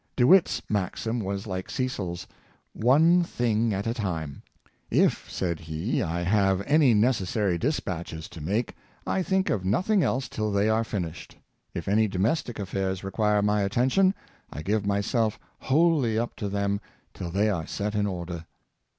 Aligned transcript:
De 0.15 0.25
Witt's 0.25 0.63
maxim 0.67 1.19
was 1.19 1.45
like 1.45 1.69
Cecil's:" 1.69 2.25
One 2.91 3.21
thing 3.23 3.71
at 3.71 3.85
a 3.85 3.93
time." 3.93 4.41
'^ 4.65 4.67
If," 4.89 5.29
said 5.29 5.59
he," 5.59 6.01
I 6.01 6.21
have 6.23 6.63
any 6.65 6.95
necessary 6.95 7.59
dispatches 7.59 8.27
to 8.29 8.41
make, 8.41 8.75
I 9.05 9.21
think 9.21 9.51
of 9.51 9.63
noth 9.63 9.91
ing 9.91 10.01
else 10.01 10.27
till 10.27 10.51
they 10.51 10.69
are 10.69 10.83
finished; 10.83 11.37
if 11.75 11.87
any 11.87 12.07
domestic 12.07 12.57
affairs 12.57 13.03
require 13.03 13.43
my 13.43 13.61
attention, 13.61 14.15
I 14.51 14.63
give 14.63 14.87
myself 14.87 15.37
wholly 15.59 16.17
up 16.17 16.35
to 16.37 16.49
them 16.49 16.81
till 17.13 17.29
they 17.29 17.51
are 17.51 17.67
set 17.67 17.93
in 17.93 18.07
order." 18.07 18.47